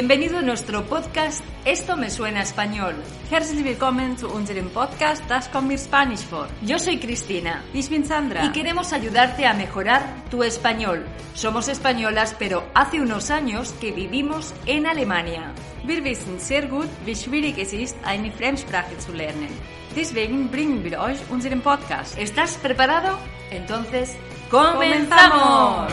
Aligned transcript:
Bienvenido 0.00 0.38
a 0.38 0.40
nuestro 0.42 0.82
podcast 0.86 1.44
Esto 1.66 1.94
me 1.94 2.08
suena 2.08 2.40
español. 2.40 2.94
Herzlich 3.28 3.62
willkommen 3.62 4.16
zu 4.16 4.30
unserem 4.30 4.70
Podcast 4.70 5.22
Das 5.28 5.50
kommt 5.50 5.68
mir 5.68 5.76
Spanisch 5.76 6.22
vor. 6.22 6.48
Yo 6.62 6.78
soy 6.78 6.98
Cristina. 6.98 7.62
Ich 7.74 7.90
bin 7.90 8.06
Sandra. 8.06 8.46
Y 8.46 8.48
queremos 8.50 8.94
ayudarte 8.94 9.44
a 9.46 9.52
mejorar 9.52 10.00
tu 10.30 10.42
español. 10.42 11.04
Somos 11.34 11.68
españolas, 11.68 12.34
pero 12.38 12.62
hace 12.72 12.98
unos 12.98 13.30
años 13.30 13.74
que 13.78 13.92
vivimos 13.92 14.54
en 14.64 14.86
Alemania. 14.86 15.52
Wir 15.84 16.02
wissen 16.02 16.40
sehr 16.40 16.66
gut, 16.66 16.88
wie 17.04 17.14
schwierig 17.14 17.58
es 17.58 17.74
ist, 17.74 17.98
eine 18.02 18.32
Fremdsprache 18.32 18.96
zu 18.96 19.12
lernen. 19.12 19.50
Deswegen 19.94 20.50
bringen 20.50 20.82
wir 20.82 20.98
euch 20.98 21.18
unseren 21.28 21.60
Podcast. 21.60 22.16
¿Estás 22.16 22.56
preparado? 22.56 23.18
Entonces, 23.50 24.16
¡comenzamos! 24.50 25.92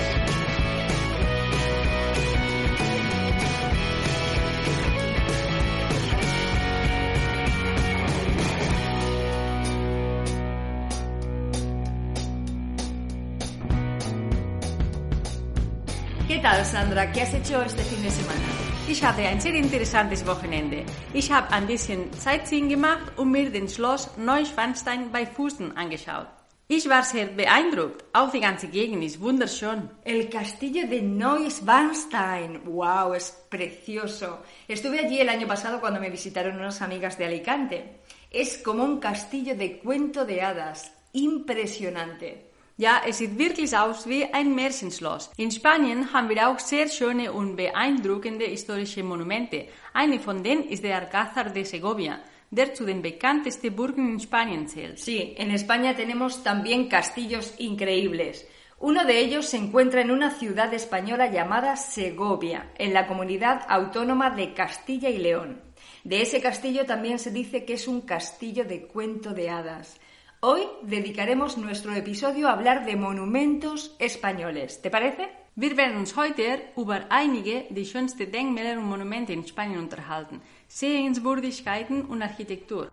Tal, 16.57 16.65
Sandra? 16.65 17.11
¿Qué 17.11 17.21
has 17.21 17.33
hecho 17.33 17.61
este 17.61 17.83
fin 17.83 18.01
de 18.01 18.09
semana? 18.09 18.47
Ich 18.87 19.03
hatte 19.03 19.21
ein 19.21 19.39
sehr 19.39 19.53
interessantes 19.53 20.25
Wochenende. 20.25 20.83
Ich 21.13 21.31
habe 21.31 21.51
ein 21.51 21.67
bisschen 21.67 22.11
Sightseeing 22.13 22.69
gemacht 22.69 23.11
und 23.17 23.31
mir 23.31 23.49
den 23.51 23.67
Schloss 23.67 24.09
Neuschwanstein 24.17 25.11
bei 25.11 25.25
Fußen 25.25 25.77
angeschaut. 25.77 26.27
Ich 26.67 26.89
war 26.89 27.03
sehr 27.03 27.27
beeindruckt. 27.27 28.03
Auch 28.11 28.31
die 28.31 28.39
ganze 28.39 28.67
Gegend 28.69 29.03
ist 29.03 29.21
wunderschön. 29.21 29.89
El 30.03 30.29
castillo 30.29 30.87
de 30.87 31.01
Neuschwanstein. 31.01 32.61
¡Wow! 32.65 33.13
Es 33.13 33.31
precioso. 33.49 34.39
Estuve 34.67 34.99
allí 34.99 35.19
el 35.19 35.29
año 35.29 35.47
pasado 35.47 35.79
cuando 35.79 35.99
me 35.99 36.09
visitaron 36.09 36.55
unas 36.55 36.81
amigas 36.81 37.17
de 37.17 37.25
Alicante. 37.25 37.99
Es 38.31 38.57
como 38.57 38.83
un 38.83 38.99
castillo 38.99 39.55
de 39.55 39.77
cuento 39.79 40.25
de 40.25 40.41
hadas. 40.41 40.91
Impresionante. 41.13 42.47
Ja, 42.79 43.01
es 43.07 43.17
sieht 43.17 43.39
wirklich 43.39 43.75
aus 43.75 44.07
wie 44.07 44.23
ein 44.25 44.53
Märchenschloss. 44.53 45.31
In 45.37 45.49
Spanien 45.49 46.13
haben 46.13 46.29
wir 46.29 46.47
auch 46.47 46.59
sehr 46.59 46.87
schöne 46.87 47.33
und 47.33 47.55
beeindruckende 47.55 48.45
historische 48.45 49.01
Monumente. 49.01 49.65
Eine 49.93 50.19
von 50.19 50.43
denen 50.43 50.69
ist 50.69 50.83
der 50.83 50.97
Alcázar 50.97 51.49
de 51.49 51.63
Segovia, 51.63 52.19
der 52.51 52.75
zu 52.75 52.85
den 52.85 53.01
bekanntesten 53.01 53.75
Burgen 53.75 54.13
in 54.13 54.19
Spanien 54.19 54.67
zählt. 54.67 54.99
Sí, 54.99 55.33
en 55.37 55.49
España 55.49 55.95
tenemos 55.95 56.43
también 56.43 56.87
castillos 56.87 57.55
increíbles. 57.57 58.45
Uno 58.79 59.05
de 59.05 59.21
ellos 59.21 59.47
se 59.47 59.57
encuentra 59.57 60.01
en 60.01 60.11
una 60.11 60.29
ciudad 60.29 60.71
española 60.71 61.31
llamada 61.31 61.77
Segovia, 61.77 62.73
en 62.77 62.93
la 62.93 63.07
comunidad 63.07 63.65
autónoma 63.67 64.29
de 64.29 64.53
Castilla 64.53 65.09
y 65.09 65.17
León. 65.17 65.59
De 66.03 66.21
ese 66.21 66.41
castillo 66.41 66.85
también 66.85 67.17
se 67.17 67.31
dice 67.31 67.65
que 67.65 67.73
es 67.73 67.87
un 67.87 68.01
castillo 68.01 68.65
de 68.65 68.83
cuento 68.83 69.33
de 69.33 69.49
hadas. 69.49 69.99
Hoy 70.39 70.61
dedicaremos 70.83 71.57
nuestro 71.57 71.95
episodio 71.95 72.47
a 72.47 72.51
hablar 72.51 72.85
de 72.85 72.95
monumentos 72.95 73.95
españoles. 73.97 74.83
¿Te 74.83 74.91
parece? 74.91 75.29
Wir 75.55 75.75
werden 75.75 75.97
uns 75.97 76.15
heute 76.15 76.61
über 76.77 77.07
einige 77.09 77.65
der 77.71 77.85
schönsten 77.85 78.31
Denkmäler 78.31 78.77
und 78.77 78.87
Monumente 78.87 79.33
in 79.33 79.47
Spanien 79.47 79.79
unterhalten, 79.79 80.39
Sehenswürdigkeiten 80.67 82.05
und 82.05 82.21
Architektur. 82.21 82.91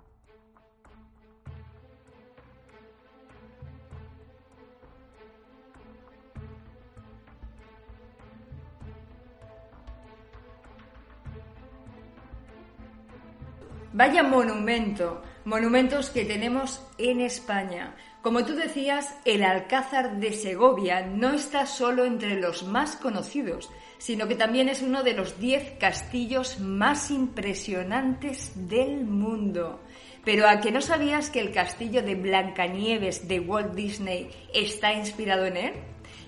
Vaya 13.93 14.23
monumento, 14.23 15.19
monumentos 15.45 16.09
que 16.11 16.25
tenemos 16.25 16.81
en 16.97 17.21
España. 17.21 17.95
Como 18.23 18.47
tú 18.47 18.55
decías, 18.55 19.15
el 19.27 19.45
Alcázar 19.45 20.19
de 20.19 20.33
Segovia 20.33 21.07
no 21.07 21.35
está 21.35 21.67
solo 21.67 22.07
entre 22.07 22.41
los 22.41 22.63
más 22.63 22.97
conocidos, 22.97 23.71
sino 23.99 24.27
que 24.27 24.35
también 24.35 24.71
es 24.71 24.81
uno 24.81 25.03
de 25.03 25.13
los 25.13 25.39
diez 25.39 25.79
castillos 25.79 26.59
más 26.61 27.11
impresionantes 27.11 28.53
del 28.55 29.05
mundo. 29.05 29.81
Pero 30.25 30.49
¿a 30.49 30.61
que 30.61 30.73
no 30.73 30.81
sabías 30.81 31.29
que 31.29 31.41
el 31.41 31.53
castillo 31.53 32.03
de 32.03 32.15
Blancanieves 32.15 33.29
de 33.29 33.41
Walt 33.41 33.75
Disney 33.75 34.31
está 34.55 34.95
inspirado 34.95 35.45
en 35.45 35.59
él? 35.59 35.73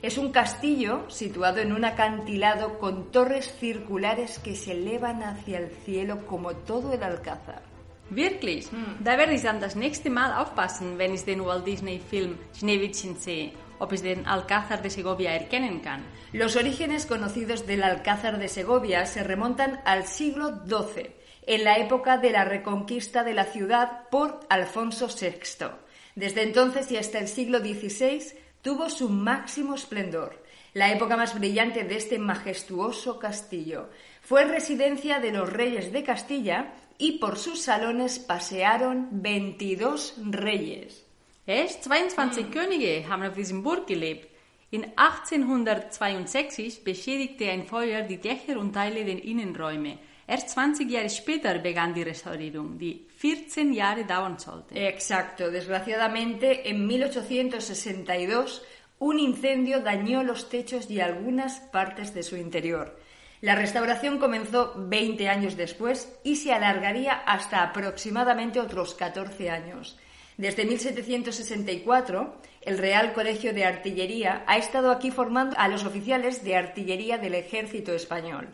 Es 0.02 0.18
un 0.18 0.30
castillo 0.30 1.08
situado 1.08 1.60
en 1.60 1.72
un 1.72 1.86
acantilado 1.86 2.78
con 2.78 3.10
torres 3.10 3.56
circulares 3.58 4.38
que 4.38 4.54
se 4.54 4.72
elevan 4.72 5.22
hacia 5.22 5.58
el 5.58 5.70
cielo 5.70 6.26
como 6.26 6.54
todo 6.54 6.92
el 6.92 7.02
Alcázar. 7.02 7.65
Wirklich? 8.10 8.68
Da 9.02 9.18
werde 9.18 9.34
ich 9.34 9.42
dann 9.42 9.60
das 9.60 9.74
nächste 9.74 10.10
Mal 10.10 10.40
aufpassen, 10.40 10.96
wenn 10.96 11.14
ich 11.14 11.24
den 11.24 11.44
Walt 11.44 11.66
Disney 11.66 11.98
Film 11.98 12.38
Schneewittchen 12.56 13.16
sehe, 13.16 13.50
ob 13.80 13.92
ich 13.92 14.02
den 14.02 14.26
Alcázar 14.26 14.80
de 14.80 14.90
Segovia 14.90 15.32
erkennen 15.32 15.82
kann. 15.82 16.04
Los 16.32 16.56
orígenes 16.56 17.06
conocidos 17.06 17.66
del 17.66 17.82
Alcázar 17.82 18.38
de 18.38 18.48
Segovia 18.48 19.06
se 19.06 19.24
remontan 19.24 19.80
al 19.84 20.06
siglo 20.06 20.62
XII, 20.66 21.10
en 21.46 21.64
la 21.64 21.78
época 21.78 22.18
de 22.18 22.30
la 22.30 22.44
reconquista 22.44 23.24
de 23.24 23.34
la 23.34 23.44
ciudad 23.44 24.08
por 24.10 24.40
Alfonso 24.48 25.08
VI. 25.08 25.66
Desde 26.14 26.42
entonces 26.42 26.90
y 26.92 26.96
hasta 26.96 27.18
el 27.18 27.28
siglo 27.28 27.58
XVI 27.58 28.22
tuvo 28.62 28.88
su 28.88 29.08
máximo 29.08 29.74
esplendor. 29.74 30.42
La 30.74 30.92
época 30.92 31.16
más 31.16 31.34
brillante 31.38 31.84
de 31.84 31.96
este 31.96 32.18
majestuoso 32.18 33.18
castillo 33.18 33.88
fue 34.22 34.44
residencia 34.44 35.20
de 35.20 35.32
los 35.32 35.50
reyes 35.50 35.92
de 35.92 36.02
Castilla 36.02 36.74
y 36.98 37.18
por 37.18 37.38
sus 37.38 37.62
salones 37.62 38.18
pasearon 38.18 39.08
22 39.10 40.14
reyes. 40.30 41.04
Echt? 41.46 41.84
22 41.84 42.50
Könige 42.50 43.08
haben 43.08 43.22
auf 43.22 43.34
diesem 43.34 43.62
Burg 43.62 43.86
gelebt. 43.86 44.28
In 44.70 44.84
1862 44.96 46.82
beschädigte 46.82 47.48
ein 47.50 47.66
Feuer 47.66 48.02
die 48.02 48.16
Dächer 48.16 48.58
und 48.58 48.72
Teile 48.72 49.04
der 49.04 49.22
Innenräume. 49.22 49.98
Erst 50.26 50.50
20 50.50 50.90
Jahre 50.90 51.08
später 51.08 51.58
begann 51.60 51.94
die 51.94 52.02
Restaurierung, 52.02 52.78
die 52.78 53.06
14 53.16 53.72
Jahre 53.72 54.04
dauern 54.04 54.38
sollte. 54.38 54.74
Exacto. 54.74 55.52
Desgraciadamente, 55.52 56.68
en 56.68 56.84
1862, 56.84 58.60
un 58.98 59.18
incendio 59.20 59.80
dañó 59.82 60.24
los 60.24 60.48
techos 60.48 60.90
y 60.90 61.00
algunas 61.00 61.60
partes 61.70 62.12
de 62.12 62.24
su 62.24 62.34
interior. 62.34 62.98
La 63.42 63.54
restauración 63.54 64.18
comenzó 64.18 64.72
20 64.76 65.28
años 65.28 65.56
después 65.56 66.10
y 66.24 66.36
se 66.36 66.52
alargaría 66.52 67.12
hasta 67.12 67.62
aproximadamente 67.62 68.60
otros 68.60 68.94
14 68.94 69.50
años. 69.50 69.98
Desde 70.38 70.64
1764, 70.64 72.40
el 72.62 72.78
Real 72.78 73.12
Colegio 73.12 73.52
de 73.52 73.64
Artillería 73.64 74.44
ha 74.46 74.56
estado 74.58 74.90
aquí 74.90 75.10
formando 75.10 75.56
a 75.58 75.68
los 75.68 75.84
oficiales 75.84 76.44
de 76.44 76.56
artillería 76.56 77.18
del 77.18 77.34
ejército 77.34 77.92
español. 77.94 78.48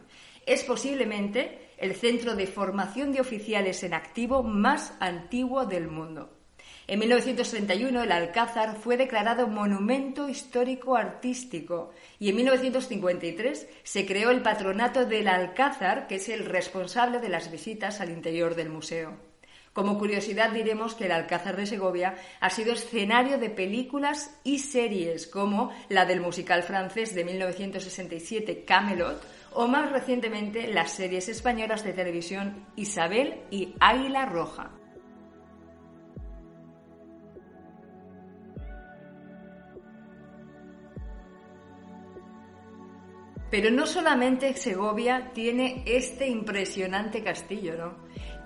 Es 0.47 0.65
posiblemente 0.65 1.71
el 1.79 1.95
centro 1.95 2.35
de 2.35 2.47
formación 2.47 3.13
de 3.13 3.21
oficiales 3.21 3.83
en 3.83 3.95
activo 3.95 4.43
más 4.43 4.95
antiguo 5.01 5.65
del 5.65 5.89
mundo. 5.89 6.42
En 6.89 6.99
1931 6.99 8.03
el 8.03 8.13
Alcázar 8.13 8.77
fue 8.77 8.97
declarado 8.97 9.47
Monumento 9.47 10.29
Histórico 10.29 10.97
Artístico 10.97 11.93
y 12.19 12.31
en 12.31 12.37
1953 12.37 13.69
se 13.85 14.07
creó 14.07 14.31
el 14.31 14.43
Patronato 14.43 15.05
del 15.05 15.29
Alcázar, 15.29 16.09
que 16.09 16.17
es 16.17 16.29
el 16.29 16.45
responsable 16.45 17.21
de 17.21 17.29
las 17.29 17.53
visitas 17.53 18.01
al 18.01 18.11
interior 18.11 18.57
del 18.57 18.69
museo. 18.69 19.17
Como 19.73 19.99
curiosidad 19.99 20.51
diremos 20.51 20.95
que 20.95 21.07
el 21.07 21.13
Alcázar 21.13 21.57
de 21.57 21.67
Segovia 21.67 22.17
ha 22.41 22.51
sido 22.51 22.73
escenario 22.73 23.39
de 23.39 23.49
películas 23.49 24.37
y 24.45 24.59
series 24.59 25.27
como 25.27 25.73
la 25.89 26.05
del 26.05 26.21
musical 26.21 26.63
francés 26.65 27.15
de 27.15 27.25
1967 27.25 28.65
Camelot 28.65 29.23
o 29.55 29.69
más 29.69 29.91
recientemente 29.91 30.67
las 30.67 30.93
series 30.93 31.29
españolas 31.29 31.85
de 31.85 31.93
televisión 31.93 32.67
Isabel 32.77 33.41
y 33.51 33.75
Águila 33.81 34.27
Roja. 34.27 34.82
Pero 43.53 43.71
no 43.71 43.87
solamente 43.87 44.55
Segovia 44.55 45.31
tiene 45.35 45.83
este 45.85 46.27
impresionante 46.27 47.23
castillo, 47.23 47.77
¿no? 47.77 47.95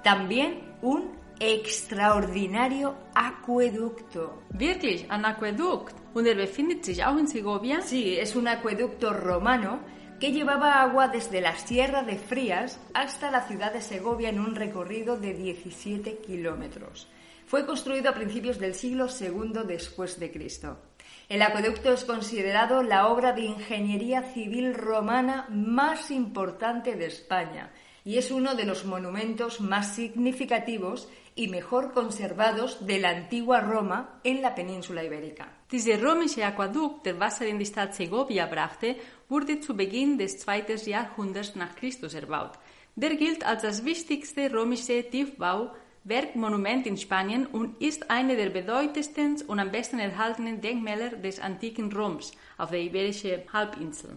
También 0.02 0.78
un 0.82 1.12
extraordinario 1.38 2.96
acueducto. 3.14 4.42
Wirklich, 4.50 5.06
ein 5.08 5.24
Aquädukt. 5.24 5.94
Und 6.12 6.26
er 6.26 6.34
befindet 6.34 6.84
sich 6.84 7.04
auch 7.04 7.16
in 7.20 7.28
Segovia? 7.28 7.82
Sí, 7.82 8.16
es 8.18 8.34
un 8.34 8.48
acueducto 8.48 9.12
romano 9.12 9.78
que 10.18 10.32
llevaba 10.32 10.82
agua 10.82 11.06
desde 11.06 11.40
la 11.40 11.56
Sierra 11.56 12.02
de 12.02 12.18
Frías 12.18 12.80
hasta 12.92 13.30
la 13.30 13.46
ciudad 13.46 13.72
de 13.72 13.82
Segovia 13.82 14.30
en 14.30 14.40
un 14.40 14.56
recorrido 14.56 15.16
de 15.16 15.34
17 15.34 16.18
kilómetros. 16.18 17.06
Fue 17.46 17.64
construido 17.64 18.10
a 18.10 18.14
principios 18.14 18.58
del 18.58 18.74
siglo 18.74 19.06
II 19.06 19.60
después 19.68 20.18
de 20.18 20.32
Cristo. 20.32 20.78
El 21.28 21.42
acueducto 21.42 21.92
es 21.92 22.04
considerado 22.04 22.82
la 22.82 23.08
obra 23.08 23.32
de 23.32 23.42
ingeniería 23.42 24.22
civil 24.22 24.74
romana 24.74 25.46
más 25.50 26.10
importante 26.10 26.94
de 26.96 27.06
España 27.06 27.72
y 28.04 28.18
es 28.18 28.30
uno 28.30 28.54
de 28.54 28.64
los 28.64 28.84
monumentos 28.84 29.60
más 29.60 29.96
significativos 29.96 31.08
y 31.34 31.48
mejor 31.48 31.92
conservados 31.92 32.86
de 32.86 33.00
la 33.00 33.10
antigua 33.10 33.60
Roma 33.60 34.20
en 34.22 34.40
la 34.40 34.54
península 34.54 35.02
ibérica. 35.02 35.52
Dieser 35.70 36.00
römische 36.00 36.44
Aquädukt, 36.44 37.04
der 37.04 37.18
Wasser 37.18 37.46
in 37.46 37.58
die 37.58 37.66
Stadt 37.66 37.94
Segovia 37.94 38.46
brachte, 38.46 38.96
wurde 39.28 39.60
zu 39.60 39.76
Beginn 39.76 40.16
des 40.16 40.38
zweiten 40.38 40.78
Jahrhunderts 40.88 41.56
nach 41.56 41.74
Christus 41.74 42.14
erbaut. 42.14 42.52
Der 42.94 43.16
gilt 43.16 43.44
als 43.44 43.62
das 43.62 43.84
wichtigste 43.84 44.50
römische 44.52 45.02
Tiefbau 45.10 45.72
Werkmonument 46.08 46.86
in 46.86 46.96
Spanien 46.96 47.46
und 47.46 47.82
ist 47.82 48.10
eine 48.10 48.36
der 48.36 48.50
bedeutendsten 48.50 49.42
und 49.48 49.58
am 49.58 49.72
besten 49.72 49.98
erhaltenen 49.98 50.60
Denkmäler 50.60 51.10
des 51.10 51.40
antiken 51.40 51.92
Roms 51.92 52.30
auf 52.58 52.70
der 52.70 52.80
iberischen 52.80 53.40
Halbinsel. 53.52 54.16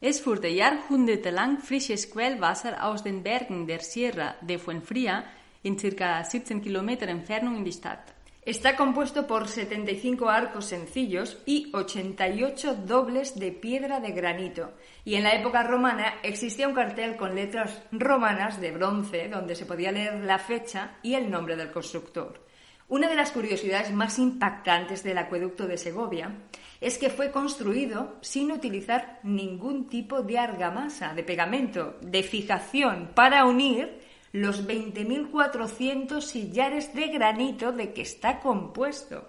Es. 0.00 0.20
Führte 0.20 0.46
jahrhundertelang 0.46 1.58
frisches 1.58 2.08
Quellwasser 2.10 2.84
aus 2.84 3.02
den 3.02 3.24
Bergen 3.24 3.66
der 3.66 3.80
Sierra 3.80 4.36
de 4.40 4.58
Fuenfría 4.58 5.24
in 5.62 5.76
circa 5.78 6.22
17 6.22 6.62
Kilometer 6.62 7.08
Entfernung 7.08 7.56
in 7.56 7.64
die 7.64 7.72
Stadt. 7.72 8.14
Está 8.42 8.74
compuesto 8.74 9.26
por 9.26 9.48
75 9.48 10.30
arcos 10.30 10.64
sencillos 10.64 11.36
y 11.44 11.70
88 11.74 12.74
dobles 12.86 13.38
de 13.38 13.52
piedra 13.52 14.00
de 14.00 14.12
granito. 14.12 14.72
Y 15.04 15.16
en 15.16 15.24
la 15.24 15.34
época 15.34 15.62
romana 15.62 16.14
existía 16.22 16.66
un 16.66 16.74
cartel 16.74 17.16
con 17.16 17.34
letras 17.34 17.82
romanas 17.92 18.58
de 18.58 18.70
bronce 18.70 19.28
donde 19.28 19.54
se 19.54 19.66
podía 19.66 19.92
leer 19.92 20.24
la 20.24 20.38
fecha 20.38 20.96
y 21.02 21.14
el 21.14 21.30
nombre 21.30 21.54
del 21.54 21.70
constructor. 21.70 22.40
Una 22.88 23.08
de 23.08 23.14
las 23.14 23.30
curiosidades 23.30 23.92
más 23.92 24.18
impactantes 24.18 25.04
del 25.04 25.18
acueducto 25.18 25.68
de 25.68 25.76
Segovia 25.76 26.34
es 26.80 26.96
que 26.96 27.10
fue 27.10 27.30
construido 27.30 28.16
sin 28.22 28.50
utilizar 28.50 29.20
ningún 29.22 29.88
tipo 29.88 30.22
de 30.22 30.38
argamasa, 30.38 31.12
de 31.12 31.22
pegamento, 31.22 31.98
de 32.00 32.22
fijación 32.22 33.10
para 33.14 33.44
unir 33.44 33.99
los 34.32 34.66
20.400 34.66 36.20
sillares 36.20 36.94
de 36.94 37.08
granito 37.08 37.72
de 37.72 37.92
que 37.92 38.02
está 38.02 38.40
compuesto. 38.40 39.28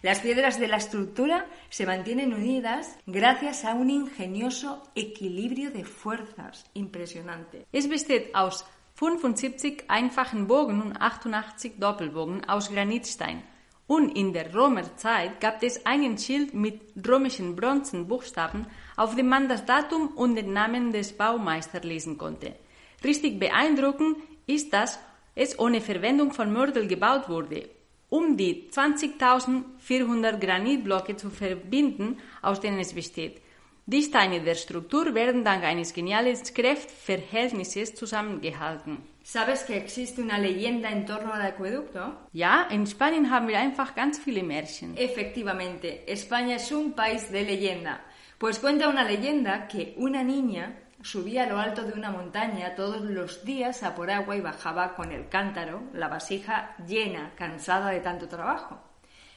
Las 0.00 0.20
piedras 0.20 0.60
de 0.60 0.68
la 0.68 0.76
estructura 0.76 1.46
se 1.70 1.84
mantienen 1.84 2.32
unidas 2.32 2.96
gracias 3.06 3.64
a 3.64 3.74
un 3.74 3.90
ingenioso 3.90 4.82
equilibrio 4.94 5.70
de 5.70 5.84
fuerzas. 5.84 6.64
Impresionante. 6.74 7.66
Es 7.72 7.88
besteht 7.88 8.34
aus 8.34 8.64
75 8.94 9.84
einfachen 9.88 10.46
Bogen 10.46 10.82
und 10.82 10.96
88 10.96 11.74
Doppelbogen 11.78 12.48
aus 12.48 12.70
Granitstein. 12.70 13.42
Und 13.88 14.10
in 14.16 14.32
der 14.32 14.54
Römerzeit 14.54 15.40
gab 15.40 15.62
es 15.62 15.84
einen 15.86 16.18
Schild 16.18 16.52
mit 16.52 16.82
römischen 17.06 17.56
Bronzenbuchstaben, 17.56 18.66
auf 18.96 19.16
dem 19.16 19.28
man 19.28 19.48
das 19.48 19.64
Datum 19.64 20.08
und 20.08 20.36
den 20.36 20.52
Namen 20.52 20.92
des 20.92 21.16
Baumeisters 21.16 21.84
lesen 21.84 22.18
konnte. 22.18 22.54
Richtig 23.02 23.38
beeindruckend 23.38 24.16
ist, 24.48 24.72
dass 24.72 24.98
es 25.36 25.58
ohne 25.58 25.80
Verwendung 25.80 26.32
von 26.32 26.52
Mörtel 26.52 26.88
gebaut 26.88 27.28
wurde, 27.28 27.68
um 28.08 28.36
die 28.36 28.68
20.400 28.70 30.38
Granitblöcke 30.38 31.16
zu 31.16 31.30
verbinden, 31.30 32.18
aus 32.42 32.60
denen 32.60 32.80
es 32.80 32.92
besteht. 32.92 33.40
Die 33.86 34.02
Steine 34.02 34.40
der 34.42 34.54
Struktur 34.54 35.14
werden 35.14 35.44
dank 35.44 35.64
eines 35.64 35.94
genialen 35.94 36.36
Kräftverhältnisses 36.54 37.94
zusammengehalten. 37.94 38.98
¿Sabes 39.22 39.64
que 39.64 39.76
existe 39.76 40.20
una 40.20 40.38
leyenda 40.38 40.90
en 40.90 41.06
torno 41.06 41.32
al 41.32 41.42
acueducto? 41.42 42.00
Ja, 42.32 42.66
in 42.70 42.86
Spanien 42.86 43.30
haben 43.30 43.48
wir 43.48 43.58
einfach 43.58 43.94
ganz 43.94 44.18
viele 44.18 44.42
Märchen. 44.42 44.96
Efectivamente, 44.96 46.04
España 46.06 46.56
es 46.56 46.70
un 46.72 46.92
país 46.92 47.30
de 47.30 47.44
leyenda. 47.44 48.00
Pues 48.38 48.58
cuenta 48.58 48.88
una 48.88 49.04
leyenda 49.04 49.68
que 49.68 49.94
una 49.96 50.22
niña 50.22 50.72
subía 51.02 51.44
a 51.44 51.46
lo 51.46 51.58
alto 51.58 51.84
de 51.84 51.92
una 51.92 52.10
montaña 52.10 52.74
todos 52.74 53.02
los 53.02 53.44
días 53.44 53.82
a 53.82 53.94
por 53.94 54.10
agua 54.10 54.36
y 54.36 54.40
bajaba 54.40 54.94
con 54.94 55.12
el 55.12 55.28
cántaro, 55.28 55.82
la 55.92 56.08
vasija 56.08 56.74
llena, 56.86 57.32
cansada 57.36 57.90
de 57.90 58.00
tanto 58.00 58.28
trabajo. 58.28 58.80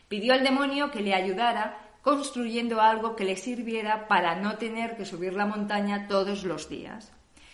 Pidió 0.07 0.33
al 0.33 0.43
demonio 0.43 0.91
que 0.91 1.01
le 1.01 1.13
ayudara 1.13 1.77
construyendo 2.01 2.81
algo 2.81 3.15
que 3.15 3.25
le 3.25 3.37
sirviera 3.37 4.07
para 4.07 4.35
no 4.35 4.57
tener 4.57 4.97
que 4.97 5.05
subir 5.05 5.33
la 5.33 5.45
montaña 5.45 6.07
todos 6.07 6.43
los 6.43 6.67
días. 6.67 7.11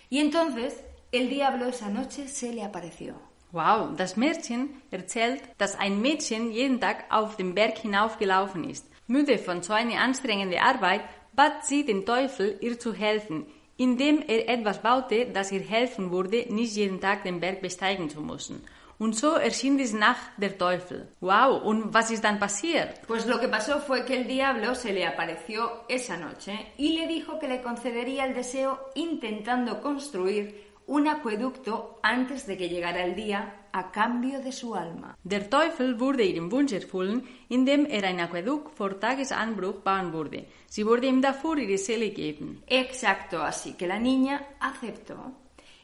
Y 0.10 0.20
entonces 0.20 0.84
el 1.12 1.30
diablo 1.30 1.68
esa 1.68 1.90
noche 1.90 2.28
se 2.28 2.54
le 2.54 2.64
apareció. 2.64 3.16
Wow, 3.52 3.96
das 3.96 4.18
Märchen 4.18 4.82
erzählt, 4.92 5.42
dass 5.58 5.80
ein 5.80 6.02
Mädchen 6.02 6.52
jeden 6.52 6.82
Tag 6.82 7.06
auf 7.10 7.38
den 7.38 7.54
Berg 7.54 7.78
hinaufgelaufen 7.78 8.70
ist. 8.70 8.86
Müde 9.08 9.38
von 9.38 9.64
so 9.64 9.72
einer 9.74 10.02
anstrengenden 10.02 10.60
Arbeit 10.60 11.02
bat 11.34 11.66
sie 11.66 11.86
den 11.86 12.06
Teufel, 12.06 12.58
ihr 12.60 12.78
zu 12.78 12.94
helfen, 12.94 13.46
indem 13.78 14.24
er 14.28 14.50
etwas 14.50 14.82
baute, 14.82 15.28
das 15.28 15.52
ihr 15.52 15.62
helfen 15.62 16.12
würde, 16.12 16.46
nicht 16.50 16.76
jeden 16.76 17.00
Tag 17.00 17.24
den 17.24 17.40
Berg 17.40 17.62
besteigen 17.62 18.10
zu 18.10 18.22
müssen. 18.22 18.64
Und 19.00 19.16
so 19.16 19.34
erschien 19.34 19.78
diese 19.78 19.98
Nacht 19.98 20.32
der 20.38 20.58
Teufel. 20.58 21.08
Wow, 21.22 21.62
und 21.64 21.94
was 21.94 22.10
ist 22.10 22.24
dann 22.24 22.40
passiert? 22.40 23.00
Pues 23.06 23.28
lo 23.28 23.40
que 23.40 23.48
pasó 23.48 23.80
fue 23.80 24.04
que 24.04 24.18
el 24.18 24.28
diablo 24.28 24.74
se 24.74 24.92
le 24.92 25.06
apareció 25.06 25.84
esa 25.88 26.18
noche 26.18 26.54
y 26.78 26.98
le 26.98 27.08
dijo 27.08 27.38
que 27.38 27.48
le 27.48 27.62
concedería 27.62 28.26
el 28.26 28.34
deseo 28.34 28.80
intentando 28.96 29.82
construir 29.82 30.67
un 30.88 31.08
acueducto 31.08 32.00
antes 32.02 32.48
de 32.48 32.58
que 32.58 32.70
llegara 32.70 33.04
el 33.04 33.16
día 33.16 33.68
a 33.74 33.92
cambio 33.92 34.42
de 34.42 34.52
su 34.52 34.74
alma. 34.74 35.18
Der 35.24 35.50
Teufel 35.50 36.00
wurde 36.00 36.24
ihrem 36.24 36.52
Wunsch 36.52 36.74
erfüllen, 36.74 37.28
indem 37.50 37.86
er 37.86 38.06
ein 38.06 38.20
Aquädukt 38.20 38.76
vor 38.76 39.00
Tagesanbruch 39.00 39.82
bauen 39.84 40.14
würde. 40.14 40.48
Sie 40.68 40.86
wurde 40.86 41.08
ihm 41.08 41.22
dafür 41.22 41.58
ihre 41.58 41.78
Seele 41.78 42.10
geben. 42.12 42.64
Exacto, 42.68 43.42
así 43.42 43.74
que 43.74 43.86
la 43.86 44.00
niña 44.00 44.48
aceptó. 44.60 45.34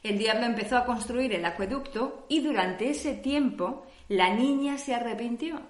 El 0.02 0.18
diablo 0.18 0.46
empezó 0.46 0.76
a 0.76 0.84
construir 0.84 1.32
el 1.32 1.44
acueducto 1.44 2.26
y 2.28 2.40
durante 2.40 2.90
ese 2.90 3.14
tiempo 3.14 3.86
la 4.08 4.34
niña 4.34 4.78
se 4.78 4.94
arrepintió. 4.94 5.60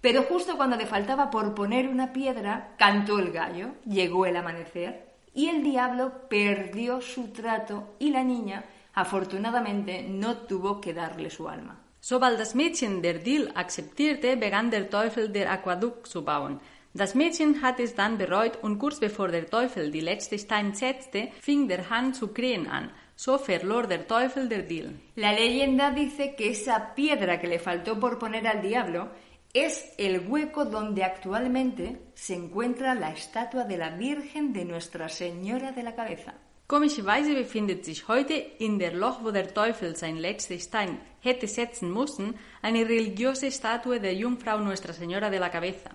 Pero 0.00 0.22
justo 0.22 0.56
cuando 0.56 0.76
le 0.76 0.86
faltaba 0.86 1.30
por 1.30 1.54
poner 1.54 1.88
una 1.88 2.12
piedra, 2.12 2.74
cantó 2.78 3.18
el 3.18 3.32
gallo, 3.32 3.72
llegó 3.84 4.26
el 4.26 4.36
amanecer 4.36 5.08
y 5.34 5.48
el 5.48 5.62
diablo 5.62 6.28
perdió 6.28 7.00
su 7.00 7.28
trato 7.28 7.94
y 7.98 8.10
la 8.10 8.24
niña 8.24 8.64
afortunadamente 9.00 10.02
no 10.02 10.38
tuvo 10.38 10.80
que 10.80 10.94
darle 10.94 11.30
su 11.30 11.48
alma. 11.48 11.80
Sobald 12.00 12.38
das 12.38 12.54
Mädchen 12.54 13.02
der 13.02 13.18
Deal 13.22 13.50
akzeptierte, 13.54 14.36
begann 14.36 14.70
der 14.70 14.88
Teufel 14.88 15.28
der 15.30 15.50
Aquädukt 15.50 16.06
zu 16.06 16.24
bauen. 16.24 16.60
Das 16.94 17.14
Mädchen 17.14 17.60
hat 17.62 17.80
es 17.80 17.94
dann 17.94 18.18
bereut 18.18 18.58
und 18.62 18.78
kurz 18.78 18.98
bevor 18.98 19.28
der 19.28 19.46
Teufel 19.46 19.90
die 19.90 20.00
letzte 20.00 20.38
Stein 20.38 20.74
setzte, 20.74 21.28
fing 21.40 21.68
der 21.68 21.90
Hahn 21.90 22.14
zu 22.14 22.28
krähen 22.28 22.66
an. 22.66 22.90
So 23.14 23.36
verlor 23.36 23.86
der 23.86 24.06
Teufel 24.06 24.48
der 24.48 24.62
Deal. 24.62 24.94
La 25.16 25.32
leyenda 25.32 25.90
dice 25.90 26.34
que 26.36 26.50
esa 26.50 26.94
piedra 26.94 27.40
que 27.40 27.48
le 27.48 27.58
faltó 27.58 27.98
por 27.98 28.18
poner 28.18 28.46
al 28.46 28.62
diablo 28.62 29.10
es 29.52 29.92
el 29.98 30.28
hueco 30.28 30.64
donde 30.64 31.02
actualmente 31.04 32.00
se 32.14 32.34
encuentra 32.34 32.94
la 32.94 33.10
estatua 33.10 33.64
de 33.64 33.76
la 33.76 33.90
Virgen 33.90 34.52
de 34.52 34.64
Nuestra 34.64 35.08
Señora 35.08 35.72
de 35.72 35.82
la 35.82 35.94
Cabeza. 35.94 36.34
Komischerweise 36.68 37.34
befindet 37.34 37.86
sich 37.86 38.08
heute 38.08 38.34
in 38.34 38.78
der 38.78 38.92
Loch, 38.92 39.24
wo 39.24 39.30
der 39.30 39.54
Teufel 39.54 39.96
sein 39.96 40.18
letztes 40.18 40.64
Stein 40.64 41.00
hätte 41.20 41.46
setzen 41.48 41.90
müssen, 41.90 42.38
eine 42.60 42.86
religiöse 42.86 43.50
Statue 43.50 43.98
der 43.98 44.14
Jungfrau 44.14 44.58
Nuestra 44.58 44.92
Señora 44.92 45.30
de 45.30 45.38
la 45.38 45.50
Cabeza. 45.50 45.90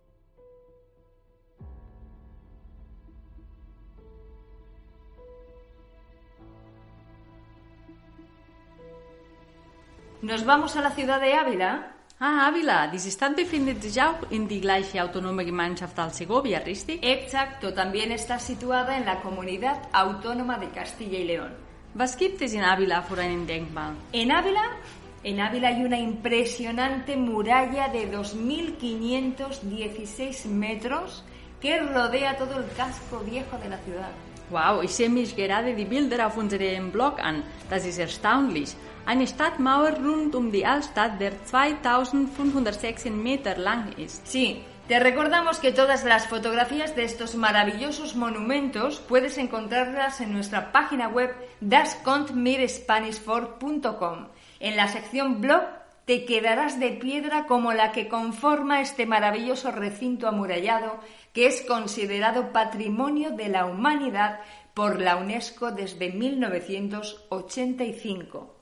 Nos 10.23 10.43
vamos 10.43 10.75
a 10.75 10.81
la 10.81 10.89
ciudad 10.89 11.21
de 11.21 11.33
Ávila. 11.33 11.93
Ah, 12.25 12.47
Ávila, 12.47 12.87
diese 12.87 13.11
Stadt 13.11 13.35
befindet 13.35 13.83
sich 13.83 14.01
auch 14.01 14.23
in 14.29 14.47
die 14.47 14.61
gleiche 14.61 15.03
autonome 15.03 15.43
Gemeinschaft 15.43 15.99
als 15.99 16.19
Segovia, 16.19 16.59
richtig? 16.59 17.03
Exacto, 17.03 17.73
también 17.73 18.13
está 18.13 18.39
situada 18.39 18.95
en 18.95 19.03
la 19.03 19.19
comunidad 19.19 19.89
autónoma 19.91 20.57
de 20.57 20.69
Castilla 20.69 21.19
y 21.19 21.25
León. 21.25 21.51
Was 21.95 22.15
gibt 22.15 22.41
es 22.41 22.53
in 22.53 22.63
Ávila 22.63 23.01
für 23.01 23.19
einen 23.19 23.45
Denkmal? 23.45 23.95
En 24.13 24.31
Ávila, 24.31 24.63
en 25.21 25.41
Ávila 25.41 25.67
hay 25.67 25.83
una 25.83 25.99
impresionante 25.99 27.17
muralla 27.17 27.89
de 27.89 28.09
2.516 28.09 30.45
metros 30.45 31.25
que 31.59 31.77
rodea 31.81 32.37
todo 32.37 32.57
el 32.57 32.71
casco 32.77 33.19
viejo 33.19 33.57
de 33.57 33.67
la 33.67 33.79
ciudad. 33.79 34.11
Wow, 34.53 34.83
ich 34.83 34.93
sehe 34.93 35.09
mich 35.09 35.35
gerade 35.35 35.73
die 35.73 35.85
Bilder 35.85 36.27
auf 36.27 36.37
unserem 36.37 36.91
Blog 36.91 37.19
an. 37.19 37.41
Das 37.71 37.87
ist 37.87 37.97
erstaunlich. 37.97 38.75
Eine 39.03 39.25
Stadtmauer 39.25 39.93
rund 39.93 40.35
um 40.35 40.51
die 40.51 40.63
Altstadt, 40.63 41.19
der 41.19 41.43
2516 41.43 43.23
Meter 43.23 43.57
lang 43.57 43.93
ist. 43.97 44.27
Sí, 44.27 44.61
te 44.87 44.99
recordamos 44.99 45.57
que 45.57 45.71
todas 45.71 46.03
las 46.03 46.27
fotografías 46.27 46.95
de 46.95 47.03
estos 47.03 47.33
maravillosos 47.33 48.15
monumentos 48.15 48.99
puedes 48.99 49.39
encontrarlas 49.39 50.21
en 50.21 50.33
nuestra 50.33 50.71
página 50.71 51.09
web 51.09 51.33
dascontmirspanish4.com. 51.59 54.27
En 54.59 54.75
la 54.75 54.87
sección 54.87 55.41
blog 55.41 55.63
te 56.05 56.25
quedarás 56.25 56.79
de 56.79 56.91
piedra 56.91 57.45
como 57.45 57.73
la 57.73 57.91
que 57.91 58.07
conforma 58.07 58.81
este 58.81 59.05
maravilloso 59.05 59.69
recinto 59.71 60.27
amurallado 60.27 60.99
que 61.33 61.45
es 61.47 61.61
considerado 61.61 62.51
Patrimonio 62.51 63.31
de 63.31 63.49
la 63.49 63.65
Humanidad 63.65 64.39
por 64.73 65.01
la 65.01 65.15
UNESCO 65.15 65.71
desde 65.71 66.11
1985. 66.11 68.53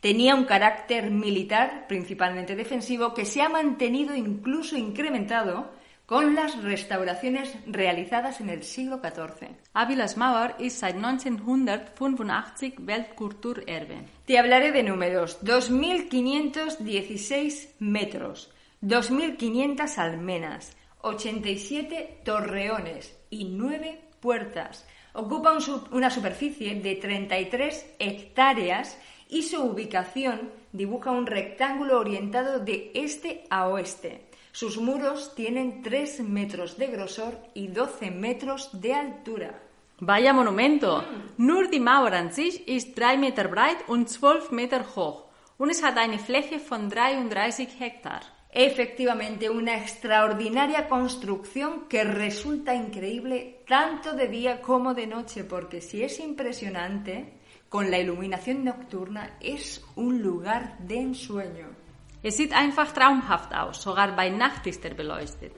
Tenía 0.00 0.34
un 0.34 0.44
carácter 0.44 1.10
militar, 1.10 1.86
principalmente 1.88 2.54
defensivo, 2.54 3.14
que 3.14 3.24
se 3.24 3.40
ha 3.42 3.48
mantenido 3.48 4.14
incluso 4.14 4.76
incrementado 4.76 5.70
con 6.08 6.34
las 6.34 6.60
restauraciones 6.62 7.54
realizadas 7.66 8.40
en 8.40 8.48
el 8.48 8.62
siglo 8.62 9.02
XIV. 9.02 9.50
Avilas 9.74 10.16
Mauer 10.16 10.54
ist 10.58 10.80
seit 10.80 10.94
1985 10.94 12.82
Weltkulturerbe. 12.82 14.06
Te 14.24 14.38
hablaré 14.38 14.72
de 14.72 14.82
números. 14.82 15.38
2.516 15.42 17.74
metros, 17.80 18.50
2.500 18.80 19.98
almenas, 19.98 20.74
87 21.02 22.22
torreones 22.24 23.14
y 23.28 23.44
9 23.44 24.00
puertas. 24.18 24.86
Ocupa 25.12 25.52
un 25.52 25.62
una 25.92 26.08
superficie 26.08 26.74
de 26.76 26.94
33 26.94 27.96
hectáreas 27.98 28.96
y 29.28 29.42
su 29.42 29.62
ubicación 29.62 30.52
dibuja 30.72 31.10
un 31.10 31.26
rectángulo 31.26 32.00
orientado 32.00 32.60
de 32.60 32.92
este 32.94 33.44
a 33.50 33.68
oeste. 33.68 34.27
Sus 34.52 34.78
muros 34.78 35.34
tienen 35.34 35.82
3 35.82 36.20
metros 36.20 36.76
de 36.78 36.86
grosor 36.88 37.38
y 37.54 37.68
12 37.68 38.10
metros 38.10 38.70
de 38.80 38.94
altura. 38.94 39.62
Vaya 40.00 40.32
Monumento! 40.32 41.02
Nur 41.38 41.70
die 41.70 41.80
Mauer 41.80 42.14
an 42.14 42.32
sich 42.32 42.66
ist 42.68 42.96
3 42.96 43.16
Meter 43.16 43.48
breit 43.48 43.88
und 43.88 44.08
12 44.08 44.52
Meter 44.52 44.84
hoch. 44.94 45.24
Und 45.58 45.70
es 45.70 45.82
hat 45.82 45.98
eine 45.98 46.18
Fläche 46.18 46.60
von 46.60 46.88
33 46.88 47.80
Hektar. 47.80 48.22
Efectivamente, 48.50 49.50
una 49.50 49.76
extraordinaria 49.76 50.88
construcción 50.88 51.88
que 51.88 52.04
resulta 52.04 52.74
increíble 52.74 53.60
tanto 53.66 54.14
de 54.14 54.28
día 54.28 54.62
como 54.62 54.94
de 54.94 55.06
noche, 55.06 55.44
porque 55.44 55.80
si 55.80 56.02
es 56.02 56.18
impresionante, 56.20 57.34
con 57.68 57.90
la 57.90 57.98
iluminación 57.98 58.64
nocturna 58.64 59.36
es 59.40 59.84
un 59.96 60.22
lugar 60.22 60.78
de 60.78 61.00
ensueño. 61.00 61.87
Es 62.28 62.36
sieht 62.36 62.52
einfach 62.52 62.92
traumhaft 62.92 63.54
aus, 63.54 63.80
sogar 63.80 64.14
bei 64.14 64.28
Nacht 64.28 64.66
ist 64.66 64.84
er 64.84 64.92
beleuchtet. 64.92 65.52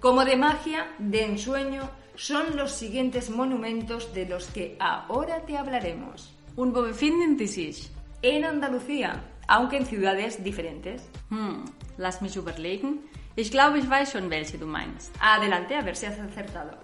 Como 0.00 0.24
de 0.24 0.36
magia, 0.36 0.86
de 0.98 1.24
ensueño, 1.24 1.88
son 2.16 2.56
los 2.56 2.72
siguientes 2.72 3.30
monumentos 3.30 4.12
de 4.12 4.26
los 4.26 4.48
que 4.48 4.76
ahora 4.80 5.46
te 5.46 5.56
hablaremos. 5.56 6.34
Wo 6.56 6.64
befinden 6.66 7.38
sich? 7.46 7.92
En 8.22 8.44
Andalucía, 8.44 9.22
aunque 9.46 9.76
en 9.76 9.86
ciudades 9.86 10.42
diferentes. 10.42 11.08
Hm, 11.30 11.64
lass 11.96 12.20
mich 12.22 12.34
überlegen. 12.34 13.04
Ich 13.36 13.50
glaube, 13.50 13.78
ich 13.78 13.90
weiß 13.90 14.12
schon, 14.12 14.30
welche 14.30 14.58
du 14.58 14.66
meinst. 14.66 15.12
Adelante, 15.20 15.76
a 15.76 15.82
ver 15.82 15.96
si 15.96 16.06
has 16.06 16.18
acertado. 16.18 16.78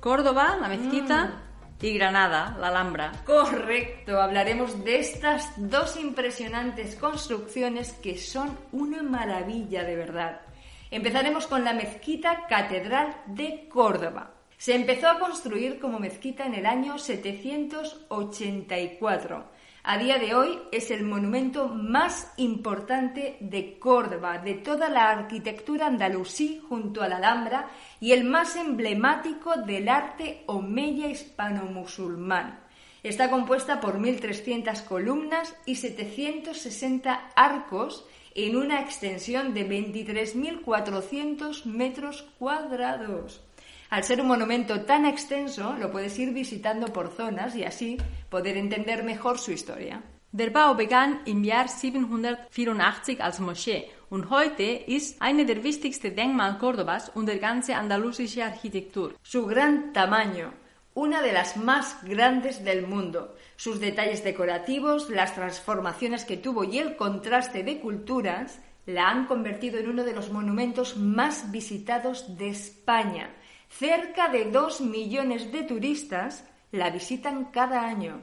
Córdoba, 0.00 0.56
la 0.58 0.68
mezquita, 0.68 1.42
y 1.82 1.94
Granada, 1.94 2.58
la 2.60 2.68
Alhambra. 2.68 3.10
Correcto, 3.24 4.20
hablaremos 4.20 4.84
de 4.84 4.98
estas 4.98 5.50
dos 5.56 5.96
impresionantes 5.96 6.94
construcciones 6.96 7.94
que 7.94 8.18
son 8.18 8.54
una 8.72 9.02
maravilla 9.02 9.82
de 9.84 9.96
verdad. 9.96 10.42
Empezaremos 10.90 11.46
con 11.46 11.64
la 11.64 11.72
mezquita 11.72 12.46
Catedral 12.48 13.16
de 13.26 13.66
Córdoba. 13.68 14.34
Se 14.58 14.74
empezó 14.74 15.08
a 15.08 15.18
construir 15.18 15.80
como 15.80 15.98
mezquita 15.98 16.44
en 16.44 16.52
el 16.54 16.66
año 16.66 16.98
784. 16.98 19.59
A 19.82 19.96
día 19.96 20.18
de 20.18 20.34
hoy 20.34 20.58
es 20.72 20.90
el 20.90 21.04
monumento 21.04 21.68
más 21.68 22.34
importante 22.36 23.38
de 23.40 23.78
Córdoba, 23.78 24.36
de 24.36 24.52
toda 24.54 24.90
la 24.90 25.08
arquitectura 25.08 25.86
andalusí 25.86 26.60
junto 26.68 27.02
a 27.02 27.08
la 27.08 27.16
Alhambra 27.16 27.70
y 27.98 28.12
el 28.12 28.24
más 28.24 28.56
emblemático 28.56 29.56
del 29.56 29.88
arte 29.88 30.42
omeya 30.44 31.06
hispano-musulmán. 31.08 32.60
Está 33.02 33.30
compuesta 33.30 33.80
por 33.80 33.98
1.300 33.98 34.84
columnas 34.84 35.56
y 35.64 35.76
760 35.76 37.30
arcos 37.34 38.04
en 38.34 38.56
una 38.56 38.82
extensión 38.82 39.54
de 39.54 39.66
23.400 39.66 41.64
metros 41.64 42.28
cuadrados. 42.38 43.42
Al 43.88 44.04
ser 44.04 44.20
un 44.20 44.28
monumento 44.28 44.82
tan 44.82 45.04
extenso, 45.04 45.74
lo 45.78 45.90
puedes 45.90 46.16
ir 46.18 46.32
visitando 46.32 46.92
por 46.92 47.08
zonas 47.10 47.56
y 47.56 47.64
así 47.64 47.96
poder 48.30 48.56
entender 48.56 49.02
mejor 49.02 49.38
su 49.38 49.50
historia. 49.50 50.02
Der 50.32 50.50
Bau 50.50 50.74
begann 50.74 51.18
im 51.24 51.42
Jahr 51.42 51.66
784 51.66 53.20
als 53.20 53.40
Moschee 53.40 53.90
und 54.10 54.30
heute 54.30 54.62
ist 54.62 55.20
eine 55.20 55.44
der 55.44 55.64
wichtigsten 55.64 56.14
Denkmale 56.14 56.56
Córdobas 56.60 57.10
und 57.12 57.26
der 57.26 57.38
ganze 57.38 57.74
andalusische 57.74 58.44
Architektur. 58.44 59.14
Su 59.24 59.46
gran 59.46 59.92
tamaño, 59.92 60.52
una 60.94 61.20
de 61.20 61.32
las 61.32 61.56
más 61.56 61.96
grandes 62.04 62.64
del 62.64 62.86
mundo, 62.86 63.34
sus 63.56 63.80
detalles 63.80 64.22
decorativos, 64.22 65.10
las 65.10 65.34
transformaciones 65.34 66.24
que 66.24 66.36
tuvo 66.36 66.62
y 66.62 66.78
el 66.78 66.94
contraste 66.94 67.64
de 67.64 67.80
culturas 67.80 68.60
la 68.86 69.08
han 69.08 69.26
convertido 69.26 69.78
en 69.78 69.88
uno 69.88 70.04
de 70.04 70.12
los 70.12 70.30
monumentos 70.30 70.96
más 70.96 71.50
visitados 71.50 72.38
de 72.38 72.50
España. 72.50 73.30
Cerca 73.68 74.28
de 74.28 74.44
dos 74.44 74.80
millones 74.80 75.50
de 75.50 75.64
turistas 75.64 76.44
la 76.72 76.90
visitan 76.90 77.46
cada 77.46 77.86
año. 77.86 78.22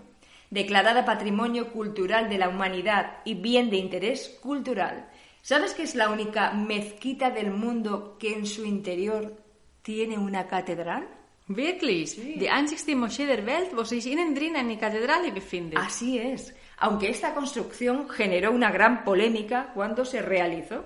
Declarada 0.49 1.03
Patrimonio 1.03 1.71
Cultural 1.71 2.29
de 2.29 2.37
la 2.37 2.49
Humanidad 2.49 3.17
y 3.25 3.35
Bien 3.35 3.69
de 3.69 3.77
Interés 3.77 4.37
Cultural. 4.41 5.09
¿Sabes 5.41 5.73
que 5.73 5.83
es 5.83 5.95
la 5.95 6.09
única 6.09 6.51
mezquita 6.51 7.29
del 7.29 7.51
mundo 7.51 8.17
que 8.19 8.33
en 8.33 8.45
su 8.45 8.65
interior 8.65 9.35
tiene 9.81 10.17
una 10.17 10.47
catedral? 10.47 11.07
Wirklich? 11.47 12.17
Die 12.17 12.49
einzigste 12.49 12.95
Moschee 12.95 13.25
der 13.25 13.45
Welt, 13.45 13.73
wo 13.73 13.85
sich 13.85 14.05
innen 14.05 14.35
drin 14.35 14.57
eine 14.57 14.77
Kathedrale 14.77 15.31
befindet. 15.31 15.79
Así 15.79 16.19
es, 16.19 16.53
aunque 16.77 17.09
esta 17.09 17.33
construcción 17.33 18.09
generó 18.09 18.51
una 18.51 18.69
gran 18.69 19.05
polémica 19.05 19.71
cuando 19.73 20.03
se 20.03 20.21
realizó. 20.21 20.83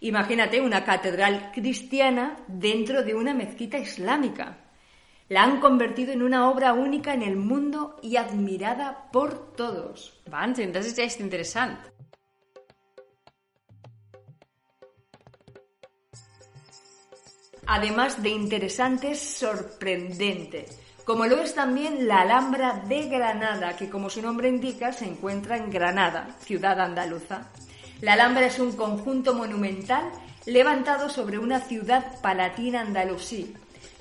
Imagínate 0.00 0.60
una 0.60 0.84
catedral 0.84 1.50
cristiana 1.52 2.36
dentro 2.46 3.02
de 3.02 3.14
una 3.14 3.34
mezquita 3.34 3.78
islámica. 3.78 4.63
La 5.28 5.42
han 5.42 5.60
convertido 5.60 6.12
en 6.12 6.22
una 6.22 6.50
obra 6.50 6.74
única 6.74 7.14
en 7.14 7.22
el 7.22 7.36
mundo 7.36 7.96
y 8.02 8.16
admirada 8.16 9.08
por 9.10 9.54
todos. 9.56 10.20
Wahnsinn, 10.30 10.72
das 10.72 10.86
ist 10.86 10.98
echt 10.98 11.20
interessant. 11.20 11.78
Además 17.66 18.22
de 18.22 18.28
interesante, 18.28 19.12
es 19.12 19.20
sorprendente. 19.20 20.66
Como 21.04 21.24
lo 21.24 21.40
es 21.40 21.54
también 21.54 22.06
la 22.06 22.20
Alhambra 22.20 22.82
de 22.86 23.08
Granada, 23.08 23.76
que 23.76 23.88
como 23.88 24.10
su 24.10 24.20
nombre 24.20 24.48
indica 24.48 24.92
se 24.92 25.06
encuentra 25.06 25.56
en 25.56 25.70
Granada, 25.70 26.28
ciudad 26.40 26.78
andaluza. 26.78 27.50
La 28.02 28.12
Alhambra 28.12 28.46
es 28.46 28.58
un 28.58 28.72
conjunto 28.72 29.34
monumental 29.34 30.10
levantado 30.44 31.08
sobre 31.08 31.38
una 31.38 31.60
ciudad 31.60 32.20
palatina 32.20 32.82
andalusí. 32.82 33.54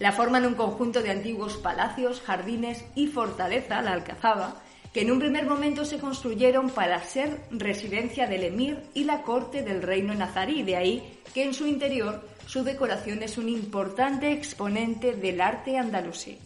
La 0.03 0.11
forman 0.11 0.45
un 0.45 0.55
conjunto 0.55 1.01
de 1.01 1.11
antiguos 1.11 1.55
palacios, 1.55 2.19
jardines 2.19 2.83
y 2.93 3.07
fortaleza, 3.07 3.81
la 3.81 3.93
Alcazaba, 3.93 4.55
que 4.93 4.99
en 4.99 5.11
un 5.13 5.19
primer 5.19 5.45
momento 5.45 5.85
se 5.85 5.97
construyeron 5.97 6.71
para 6.71 7.01
ser 7.01 7.39
residencia 7.51 8.27
del 8.27 8.43
emir 8.43 8.83
y 8.93 9.05
la 9.05 9.21
corte 9.21 9.63
del 9.63 9.81
reino 9.81 10.13
nazarí, 10.13 10.61
de 10.61 10.75
ahí 10.75 11.19
que 11.33 11.45
en 11.45 11.53
su 11.53 11.65
interior 11.67 12.21
su 12.47 12.65
decoración 12.65 13.23
es 13.23 13.37
un 13.37 13.47
importante 13.47 14.33
exponente 14.33 15.13
del 15.13 15.39
arte 15.39 15.77
andalusí. 15.77 16.37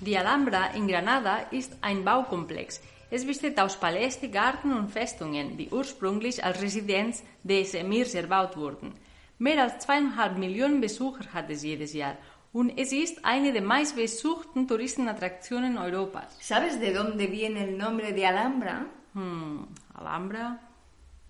Die 0.00 0.16
Alhambra 0.16 0.70
in 0.76 0.86
Granada 0.86 1.48
ist 1.50 1.72
ein 1.80 2.04
Baukomplex. 2.04 2.80
Es 3.10 3.26
besteht 3.26 3.58
aus 3.58 3.76
Paläste, 3.78 4.28
Garten 4.28 4.72
und 4.72 4.92
Festungen, 4.92 5.56
die 5.56 5.70
ursprünglich 5.70 6.44
als 6.44 6.62
Residenz 6.62 7.24
des 7.42 7.74
Emirs 7.74 8.14
erbaut 8.14 8.56
wurden. 8.56 8.94
Mehr 9.38 9.60
als 9.60 9.80
zweieinhalb 9.80 10.38
Millionen 10.38 10.80
Besucher 10.80 11.24
hat 11.34 11.50
es 11.50 11.64
jedes 11.64 11.94
Jahr 11.94 12.16
und 12.52 12.72
es 12.76 12.92
ist 12.92 13.24
eine 13.24 13.52
der 13.52 13.62
meistbesuchten 13.62 14.66
Touristenattraktionen 14.66 15.78
Europas. 15.78 16.36
¿Sabes 16.40 16.78
de 16.80 16.92
dónde 16.92 17.26
viene 17.26 17.64
el 17.64 17.78
nombre 17.78 18.12
de 18.12 18.26
Alhambra? 18.26 18.86
Hmm, 19.14 19.64
Alhambra. 19.94 20.60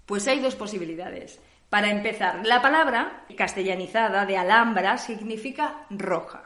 Pues 0.07 0.26
hay 0.26 0.41
dos 0.41 0.57
posibilidades. 0.57 1.41
Para 1.69 1.91
empezar, 1.91 2.45
la 2.45 2.61
palabra 2.61 3.25
castellanizada 3.37 4.26
de 4.26 4.37
Alhambra 4.37 4.99
significa 4.99 5.87
roja. 5.91 6.43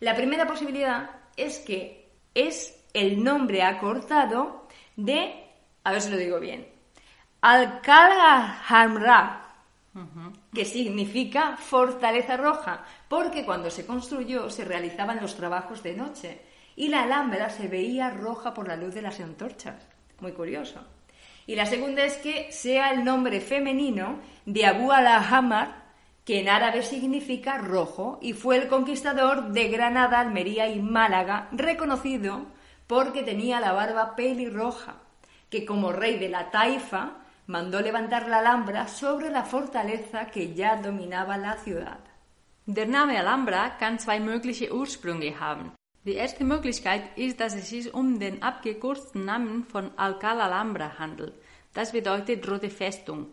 La 0.00 0.16
primera 0.16 0.46
posibilidad 0.46 1.10
es 1.36 1.58
que 1.58 2.08
es 2.34 2.74
el 2.92 3.22
nombre 3.22 3.62
acortado 3.62 4.66
de, 4.96 5.44
a 5.84 5.92
ver 5.92 6.00
si 6.00 6.10
lo 6.10 6.16
digo 6.16 6.40
bien, 6.40 6.66
Alcalá 7.40 8.62
Hamra, 8.68 9.44
que 10.52 10.64
significa 10.64 11.56
fortaleza 11.56 12.36
roja, 12.36 12.84
porque 13.08 13.44
cuando 13.44 13.70
se 13.70 13.86
construyó 13.86 14.50
se 14.50 14.64
realizaban 14.64 15.20
los 15.20 15.34
trabajos 15.34 15.82
de 15.82 15.94
noche 15.94 16.40
y 16.76 16.88
la 16.88 17.02
Alhambra 17.02 17.50
se 17.50 17.66
veía 17.66 18.10
roja 18.10 18.54
por 18.54 18.68
la 18.68 18.76
luz 18.76 18.94
de 18.94 19.02
las 19.02 19.18
antorchas. 19.20 19.88
Muy 20.20 20.32
curioso. 20.32 20.80
Y 21.46 21.56
la 21.56 21.66
segunda 21.66 22.04
es 22.04 22.18
que 22.18 22.52
sea 22.52 22.90
el 22.90 23.04
nombre 23.04 23.40
femenino 23.40 24.20
de 24.44 24.66
Abu 24.66 24.92
al-Hamar, 24.92 25.88
que 26.24 26.40
en 26.40 26.48
árabe 26.48 26.82
significa 26.82 27.56
rojo, 27.56 28.18
y 28.20 28.34
fue 28.34 28.58
el 28.58 28.68
conquistador 28.68 29.48
de 29.48 29.68
Granada, 29.68 30.20
Almería 30.20 30.68
y 30.68 30.80
Málaga, 30.80 31.48
reconocido 31.52 32.46
porque 32.86 33.22
tenía 33.22 33.60
la 33.60 33.72
barba 33.72 34.14
pelirroja, 34.14 34.96
que 35.48 35.64
como 35.64 35.90
rey 35.90 36.18
de 36.18 36.28
la 36.28 36.50
Taifa 36.50 37.12
mandó 37.46 37.80
levantar 37.80 38.28
la 38.28 38.40
Alhambra 38.40 38.86
sobre 38.88 39.30
la 39.30 39.44
fortaleza 39.44 40.26
que 40.26 40.54
ya 40.54 40.76
dominaba 40.76 41.38
la 41.38 41.54
ciudad. 41.54 41.98
Der 42.70 42.84
Name 42.84 43.18
Alhambra 43.18 43.70
kann 43.70 43.98
zwei 43.98 44.20
mögliche 44.20 44.70
Ursprünge 44.74 45.40
haben. 45.40 45.72
Die 46.04 46.12
erste 46.12 46.44
Möglichkeit 46.44 47.02
ist, 47.16 47.40
dass 47.40 47.54
es 47.54 47.70
sich 47.70 47.94
um 47.94 48.20
den 48.20 48.42
abgekürzten 48.42 49.24
Namen 49.24 49.64
von 49.64 49.88
Alcalá 49.92 50.40
Alhambra 50.40 50.98
handelt. 50.98 51.32
Das 51.72 51.92
bedeutet 51.92 52.46
rote 52.46 52.68
Festung. 52.68 53.28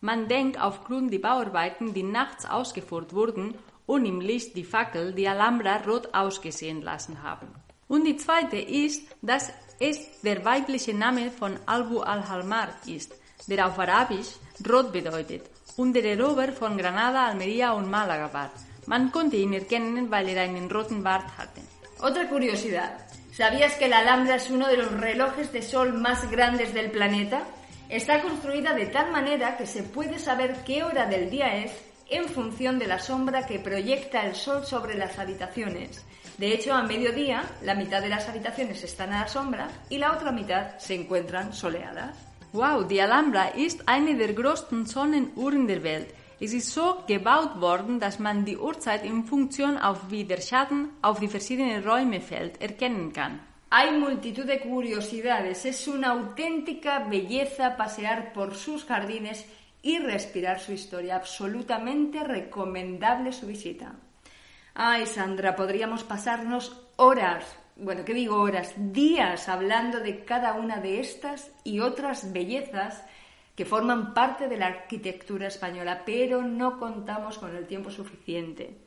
Man 0.00 0.26
denkt 0.26 0.58
aufgrund 0.58 1.12
der 1.12 1.18
Bauarbeiten, 1.18 1.92
die 1.92 2.02
nachts 2.02 2.48
ausgeführt 2.48 3.12
wurden 3.12 3.58
und 3.84 4.06
im 4.06 4.22
Licht 4.22 4.56
die 4.56 4.64
Fackel 4.64 5.12
die 5.12 5.28
Alhambra 5.28 5.82
rot 5.86 6.14
ausgesehen 6.14 6.80
lassen 6.80 7.22
haben. 7.22 7.48
Und 7.88 8.04
die 8.04 8.16
zweite 8.16 8.56
ist, 8.56 9.02
dass 9.20 9.52
es 9.78 10.22
der 10.22 10.42
weibliche 10.46 10.94
Name 10.94 11.30
von 11.30 11.58
Albu 11.66 12.00
al-Halmar 12.00 12.68
ist, 12.86 13.14
der 13.48 13.66
auf 13.66 13.78
Arabisch 13.78 14.36
rot 14.66 14.90
bedeutet 14.94 15.42
und 15.76 15.92
der 15.92 16.06
Erober 16.06 16.48
von 16.52 16.78
Granada, 16.78 17.26
Almería 17.26 17.72
und 17.72 17.90
Málaga 17.90 18.32
war. 18.32 18.50
Man 18.88 19.12
konnte 19.12 19.36
ihn 19.36 19.52
erkennen, 19.52 20.10
weil 20.10 20.30
er 20.30 20.40
einen 20.40 20.70
roten 20.70 21.02
Bart 21.02 21.28
hatte. 21.36 21.60
Otra 22.00 22.26
curiosidad. 22.26 22.92
¿Sabías 23.36 23.74
que 23.74 23.86
la 23.86 23.98
Alhambra 23.98 24.36
es 24.36 24.48
uno 24.48 24.66
de 24.66 24.78
los 24.78 24.90
relojes 24.90 25.52
de 25.52 25.60
sol 25.60 25.92
más 25.92 26.30
grandes 26.30 26.72
del 26.72 26.90
planeta? 26.90 27.42
Está 27.90 28.22
construida 28.22 28.72
de 28.72 28.86
tal 28.86 29.12
manera 29.12 29.58
que 29.58 29.66
se 29.66 29.82
puede 29.82 30.18
saber 30.18 30.64
qué 30.64 30.84
hora 30.84 31.04
del 31.04 31.28
día 31.28 31.56
es 31.56 31.72
en 32.08 32.30
función 32.30 32.78
de 32.78 32.86
la 32.86 32.98
sombra 32.98 33.46
que 33.46 33.58
proyecta 33.58 34.24
el 34.24 34.34
sol 34.34 34.64
sobre 34.64 34.96
las 34.96 35.18
habitaciones. 35.18 36.02
De 36.38 36.54
hecho, 36.54 36.72
a 36.72 36.82
mediodía, 36.82 37.42
la 37.62 37.74
mitad 37.74 38.00
de 38.00 38.08
las 38.08 38.26
habitaciones 38.26 38.82
están 38.84 39.12
a 39.12 39.20
la 39.20 39.28
sombra 39.28 39.68
y 39.90 39.98
la 39.98 40.12
otra 40.12 40.32
mitad 40.32 40.78
se 40.78 40.94
encuentran 40.94 41.52
soleadas. 41.52 42.16
Wow, 42.54 42.84
die 42.84 43.02
Alhambra 43.02 43.48
ist 43.48 43.82
eine 43.86 44.16
der 44.16 44.32
größten 44.32 44.86
Sonnenuhren 44.86 45.66
der 45.66 45.82
Welt. 45.82 46.14
Es 46.40 46.52
ist 46.52 46.70
so 46.72 47.02
gebaut 47.08 47.60
worden, 47.60 47.98
dass 47.98 48.20
man 48.20 48.44
die 48.44 48.56
Uhrzeit 48.56 49.04
in 49.04 49.24
Funktion 49.24 49.76
auf 49.76 50.10
wie 50.10 50.24
der 50.24 50.40
Schatten 50.40 50.90
auf 51.02 51.18
die 51.18 51.26
verschiedenen 51.26 51.82
Räume 51.82 52.20
fällt 52.20 52.60
erkennen 52.62 53.12
kann. 53.12 53.40
Hay 53.70 53.90
multitud 53.98 54.46
de 54.46 54.60
curiosidades. 54.60 55.64
Es 55.64 55.88
una 55.88 56.12
auténtica 56.12 57.00
belleza 57.00 57.76
pasear 57.76 58.32
por 58.32 58.54
sus 58.54 58.84
jardines 58.84 59.44
y 59.82 59.98
respirar 59.98 60.60
su 60.60 60.72
historia. 60.72 61.16
Absolutamente 61.16 62.22
recomendable 62.22 63.32
su 63.32 63.46
visita. 63.46 63.92
Ay, 64.74 65.06
Sandra, 65.06 65.56
podríamos 65.56 66.04
pasarnos 66.04 66.80
horas, 66.96 67.44
bueno, 67.76 68.04
¿qué 68.04 68.14
digo 68.14 68.36
horas? 68.36 68.74
Días 68.76 69.48
hablando 69.48 70.00
de 70.00 70.24
cada 70.24 70.54
una 70.54 70.78
de 70.78 71.00
estas 71.00 71.50
y 71.64 71.80
otras 71.80 72.32
bellezas 72.32 73.04
que 73.58 73.64
forman 73.64 74.14
parte 74.14 74.46
de 74.46 74.56
la 74.56 74.68
arquitectura 74.68 75.48
española, 75.48 76.02
pero 76.06 76.42
no 76.42 76.78
contamos 76.78 77.38
con 77.38 77.56
el 77.56 77.66
tiempo 77.66 77.90
suficiente. 77.90 78.78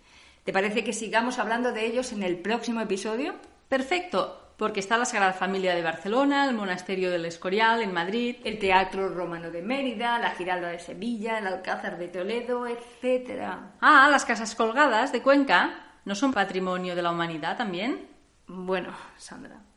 ¿Te 0.46 0.54
parece 0.54 0.86
que 0.86 0.94
sigamos 0.94 1.40
hablando 1.40 1.74
de 1.74 1.86
ellos 1.86 2.14
en 2.14 2.24
el 2.24 2.38
próximo 2.38 2.80
episodio? 2.80 3.36
Perfecto, 3.68 4.54
porque 4.56 4.80
está 4.80 4.98
la 4.98 5.04
Sagrada 5.04 5.34
Familia 5.34 5.76
de 5.76 5.82
Barcelona, 5.82 6.48
el 6.48 6.56
Monasterio 6.56 7.12
del 7.12 7.26
Escorial 7.26 7.82
en 7.82 7.92
Madrid, 7.92 8.38
el 8.46 8.60
Teatro 8.60 9.10
Romano 9.10 9.52
de 9.52 9.62
Mérida, 9.62 10.18
la 10.20 10.32
Giralda 10.32 10.70
de 10.70 10.80
Sevilla, 10.80 11.40
el 11.40 11.48
Alcázar 11.48 11.98
de 11.98 12.08
Toledo, 12.08 12.66
etc. 12.66 13.44
Ah, 13.82 14.08
las 14.10 14.24
casas 14.24 14.56
colgadas 14.56 15.12
de 15.12 15.22
Cuenca, 15.22 15.98
¿no 16.06 16.16
son 16.16 16.32
patrimonio 16.32 16.96
de 16.96 17.02
la 17.02 17.12
humanidad 17.12 17.58
también? 17.58 18.08
Bueno, 18.48 18.94
Sandra. 19.18 19.71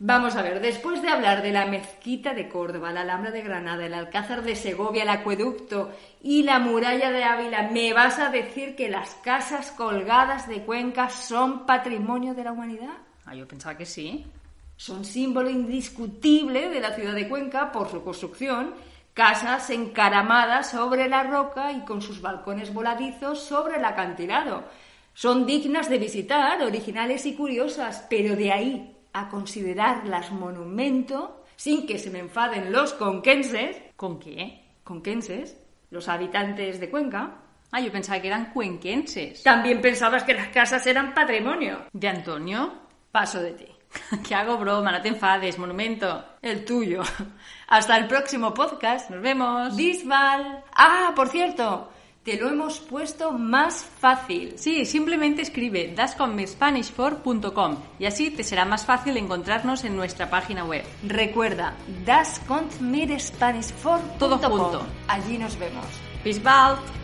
Vamos 0.00 0.36
a 0.36 0.42
ver, 0.42 0.60
después 0.60 1.02
de 1.02 1.08
hablar 1.08 1.42
de 1.42 1.50
la 1.50 1.66
mezquita 1.66 2.32
de 2.32 2.48
Córdoba, 2.48 2.92
la 2.92 3.00
Alhambra 3.00 3.32
de 3.32 3.42
Granada, 3.42 3.84
el 3.84 3.94
Alcázar 3.94 4.42
de 4.42 4.54
Segovia, 4.54 5.02
el 5.02 5.08
acueducto 5.08 5.90
y 6.22 6.44
la 6.44 6.60
muralla 6.60 7.10
de 7.10 7.24
Ávila, 7.24 7.68
¿me 7.72 7.92
vas 7.92 8.20
a 8.20 8.30
decir 8.30 8.76
que 8.76 8.88
las 8.88 9.16
casas 9.16 9.72
colgadas 9.72 10.46
de 10.46 10.62
Cuenca 10.62 11.10
son 11.10 11.66
patrimonio 11.66 12.32
de 12.34 12.44
la 12.44 12.52
humanidad? 12.52 12.94
Ah, 13.26 13.34
yo 13.34 13.48
pensaba 13.48 13.76
que 13.76 13.86
sí. 13.86 14.24
Son 14.76 15.04
símbolo 15.04 15.50
indiscutible 15.50 16.68
de 16.68 16.78
la 16.78 16.94
ciudad 16.94 17.14
de 17.14 17.28
Cuenca 17.28 17.72
por 17.72 17.90
su 17.90 18.04
construcción, 18.04 18.74
casas 19.14 19.68
encaramadas 19.70 20.70
sobre 20.70 21.08
la 21.08 21.24
roca 21.24 21.72
y 21.72 21.80
con 21.80 22.02
sus 22.02 22.20
balcones 22.20 22.72
voladizos 22.72 23.42
sobre 23.42 23.78
el 23.78 23.84
acantilado. 23.84 24.62
Son 25.12 25.44
dignas 25.44 25.90
de 25.90 25.98
visitar, 25.98 26.62
originales 26.62 27.26
y 27.26 27.34
curiosas, 27.34 28.06
pero 28.08 28.36
de 28.36 28.52
ahí 28.52 28.94
a 29.20 29.28
considerarlas 29.28 30.30
monumento 30.32 31.44
sin 31.56 31.86
que 31.86 31.98
se 31.98 32.10
me 32.10 32.20
enfaden 32.20 32.72
los 32.72 32.92
conquenses. 32.94 33.76
¿Con 33.96 34.18
qué? 34.18 34.64
Conquenses, 34.84 35.56
los 35.90 36.08
habitantes 36.08 36.78
de 36.80 36.90
Cuenca. 36.90 37.36
Ah, 37.70 37.80
yo 37.80 37.92
pensaba 37.92 38.20
que 38.20 38.28
eran 38.28 38.52
cuenquenses. 38.52 39.42
También 39.42 39.80
pensabas 39.80 40.24
que 40.24 40.34
las 40.34 40.48
casas 40.48 40.86
eran 40.86 41.12
patrimonio. 41.12 41.86
¿De 41.92 42.08
Antonio? 42.08 42.72
Paso 43.12 43.42
de 43.42 43.52
ti. 43.52 43.66
¿Qué 44.26 44.34
hago 44.34 44.56
broma? 44.56 44.92
No 44.92 45.02
te 45.02 45.08
enfades, 45.08 45.58
monumento. 45.58 46.24
El 46.40 46.64
tuyo. 46.64 47.02
Hasta 47.68 47.96
el 47.98 48.06
próximo 48.06 48.54
podcast. 48.54 49.10
Nos 49.10 49.20
vemos. 49.20 49.76
Bisbal. 49.76 50.64
Ah, 50.74 51.12
por 51.14 51.28
cierto, 51.28 51.90
te 52.28 52.36
lo 52.36 52.50
hemos 52.50 52.78
puesto 52.80 53.32
más 53.32 53.86
fácil. 54.00 54.58
Sí, 54.58 54.84
simplemente 54.84 55.40
escribe 55.40 55.94
dascommespanishfor.com 55.96 57.76
y 57.98 58.04
así 58.04 58.30
te 58.30 58.44
será 58.44 58.66
más 58.66 58.84
fácil 58.84 59.16
encontrarnos 59.16 59.84
en 59.84 59.96
nuestra 59.96 60.28
página 60.28 60.64
web. 60.64 60.84
Recuerda, 61.06 61.74
dascontmirspanishfor.com. 62.04 64.18
Todo 64.18 64.36
junto. 64.36 64.82
Allí 65.06 65.38
nos 65.38 65.58
vemos. 65.58 65.86
Bald. 66.42 66.97